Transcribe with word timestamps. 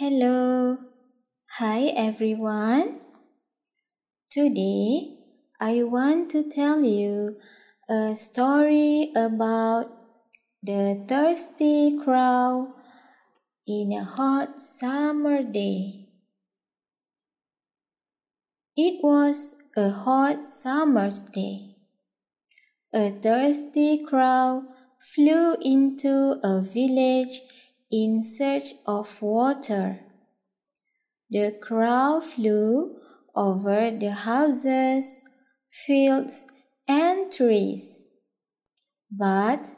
Hello. 0.00 0.78
Hi 1.58 1.92
everyone. 1.94 3.00
Today 4.30 5.18
I 5.60 5.82
want 5.82 6.30
to 6.30 6.48
tell 6.48 6.82
you 6.82 7.36
a 7.86 8.14
story 8.14 9.12
about 9.14 9.92
the 10.62 11.04
thirsty 11.06 11.98
crow 12.02 12.72
in 13.66 13.92
a 13.92 14.02
hot 14.02 14.58
summer 14.58 15.42
day. 15.42 16.08
It 18.78 19.04
was 19.04 19.56
a 19.76 19.90
hot 19.90 20.46
summer's 20.46 21.20
day. 21.24 21.76
A 22.94 23.10
thirsty 23.10 24.02
crow 24.08 24.62
flew 25.14 25.56
into 25.60 26.40
a 26.42 26.62
village 26.62 27.40
in 27.90 28.22
search 28.22 28.74
of 28.86 29.20
water. 29.20 30.00
The 31.30 31.56
crow 31.60 32.20
flew 32.20 32.96
over 33.34 33.90
the 33.90 34.12
houses, 34.12 35.20
fields, 35.70 36.46
and 36.88 37.30
trees. 37.30 38.08
But 39.10 39.70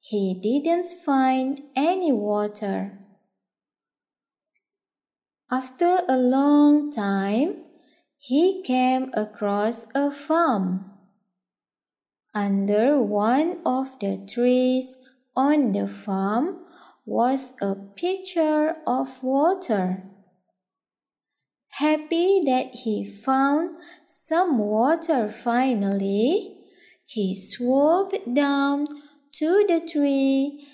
he 0.00 0.34
didn't 0.34 0.88
find 1.04 1.60
any 1.76 2.12
water. 2.12 2.98
After 5.50 6.00
a 6.08 6.16
long 6.16 6.90
time, 6.90 7.64
he 8.18 8.62
came 8.62 9.10
across 9.14 9.86
a 9.94 10.10
farm. 10.10 10.90
Under 12.34 13.02
one 13.02 13.58
of 13.66 13.98
the 14.00 14.26
trees 14.32 14.96
on 15.36 15.72
the 15.72 15.86
farm 15.86 16.64
was 17.04 17.54
a 17.60 17.74
pitcher 17.74 18.76
of 18.86 19.22
water. 19.22 20.04
Happy 21.70 22.42
that 22.44 22.74
he 22.84 23.04
found 23.04 23.76
some 24.06 24.58
water 24.58 25.28
finally, 25.28 26.58
he 27.06 27.34
swooped 27.34 28.34
down 28.34 28.86
to 29.32 29.64
the 29.66 29.80
tree 29.90 30.66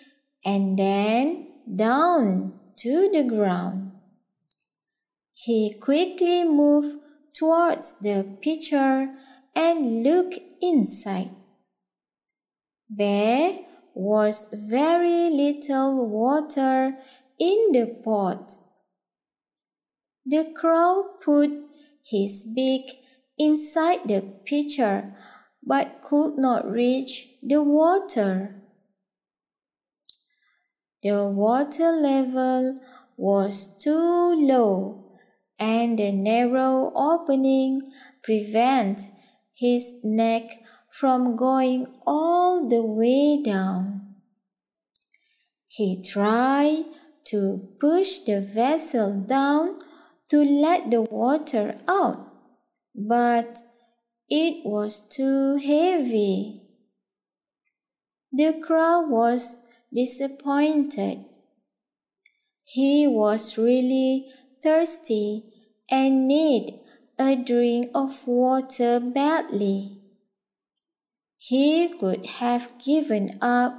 and 0.45 0.79
then 0.79 1.49
down 1.77 2.59
to 2.77 3.11
the 3.13 3.23
ground. 3.23 3.93
He 5.33 5.73
quickly 5.81 6.45
moved 6.45 6.97
towards 7.35 8.01
the 8.01 8.37
pitcher 8.43 9.11
and 9.55 10.03
looked 10.03 10.39
inside. 10.61 11.31
There 12.91 13.59
was 13.99 14.47
very 14.53 15.29
little 15.29 16.09
water 16.09 16.97
in 17.37 17.73
the 17.73 18.01
pot. 18.05 18.53
The 20.25 20.53
crow 20.55 21.17
put 21.21 21.51
his 22.09 22.47
beak 22.55 22.93
inside 23.37 24.07
the 24.07 24.21
pitcher 24.45 25.17
but 25.67 26.01
could 26.01 26.39
not 26.39 26.71
reach 26.71 27.27
the 27.43 27.61
water. 27.61 28.63
The 31.03 31.27
water 31.27 31.91
level 31.91 32.79
was 33.17 33.83
too 33.83 34.37
low 34.39 35.11
and 35.59 35.99
the 35.99 36.13
narrow 36.13 36.93
opening 36.95 37.91
prevented 38.23 39.05
his 39.55 39.95
neck 40.05 40.63
from 40.91 41.37
going 41.37 41.87
all 42.07 42.69
the 42.69 42.83
way 42.83 43.43
down. 43.43 44.17
He 45.67 46.03
tried 46.03 46.85
to 47.27 47.69
push 47.81 48.21
the 48.21 48.41
vessel 48.41 49.21
down 49.21 49.79
to 50.31 50.43
let 50.43 50.91
the 50.91 51.03
water 51.03 51.77
out, 51.87 52.33
but 52.95 53.59
it 54.29 54.65
was 54.65 55.01
too 55.09 55.57
heavy. 55.57 56.63
The 58.33 58.61
crow 58.61 59.07
was 59.07 59.63
disappointed. 59.95 61.25
He 62.65 63.07
was 63.07 63.57
really 63.57 64.27
thirsty 64.63 65.45
and 65.91 66.29
needed 66.29 66.81
a 67.19 67.37
drink 67.37 67.91
of 67.95 68.27
water 68.27 69.01
badly. 69.01 69.99
He 71.39 71.89
could 71.89 72.27
have 72.27 72.73
given 72.85 73.39
up 73.41 73.73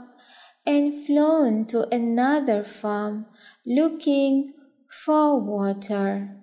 and 0.66 0.94
flown 0.94 1.66
to 1.66 1.88
another 1.94 2.64
farm 2.64 3.26
looking 3.66 4.54
for 4.90 5.40
water. 5.40 6.38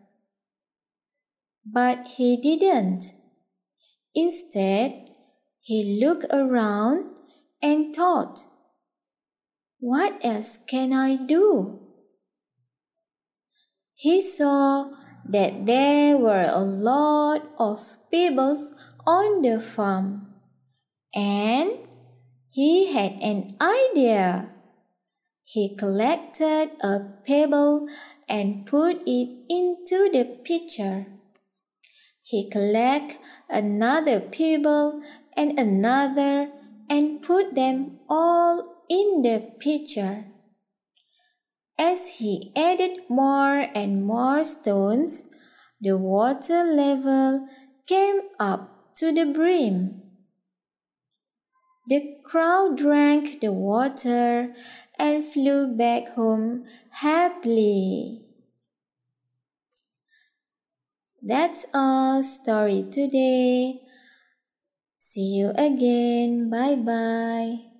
But 1.65 2.07
he 2.17 2.37
didn't. 2.37 3.05
Instead, 4.15 5.11
he 5.61 5.99
looked 6.01 6.27
around 6.33 7.19
and 7.63 7.95
thought, 7.95 8.41
What 9.81 10.25
else 10.25 10.59
can 10.69 10.93
I 10.93 11.17
do? 11.17 11.81
He 13.95 14.21
saw 14.21 14.91
that 15.29 15.67
there 15.67 16.19
were 16.19 16.49
a 16.49 16.61
lot 16.61 17.43
of 17.59 17.97
pebbles 18.13 18.71
on 19.07 19.43
the 19.43 19.61
farm 19.61 20.36
and 21.17 21.71
he 22.51 22.93
had 22.93 23.13
an 23.23 23.57
idea. 23.59 24.51
He 25.45 25.75
collected 25.75 26.71
a 26.83 27.01
pebble 27.27 27.89
and 28.29 28.67
put 28.67 29.01
it 29.07 29.29
into 29.49 30.11
the 30.13 30.25
pitcher. 30.45 31.07
He 32.23 32.51
collected 32.51 33.17
another 33.49 34.21
pebble 34.21 35.03
and 35.37 35.59
another 35.59 36.51
and 36.91 37.23
put 37.23 37.55
them 37.55 37.99
all 38.11 38.85
in 38.91 39.23
the 39.23 39.53
pitcher. 39.59 40.27
As 41.79 42.17
he 42.19 42.53
added 42.57 43.09
more 43.09 43.69
and 43.75 44.05
more 44.05 44.45
stones, 44.45 45.25
the 45.81 45.97
water 45.97 46.65
level 46.65 47.49
came 47.87 48.21
up 48.39 48.95
to 48.97 49.13
the 49.13 49.27
brim. 49.27 50.06
The 51.87 52.19
crow 52.23 52.75
drank 52.77 53.41
the 53.41 53.51
water 53.51 54.55
and 54.99 55.25
flew 55.25 55.67
back 55.75 56.09
home 56.09 56.67
happily. 56.91 58.27
That's 61.21 61.67
all 61.75 62.23
story 62.23 62.83
today. 62.91 63.81
See 64.99 65.37
you 65.39 65.53
again. 65.57 66.51
Bye 66.51 66.75
bye. 66.75 67.76